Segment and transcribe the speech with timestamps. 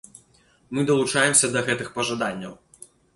[0.77, 2.57] Мы далучаемся да гэтых пажаданняў.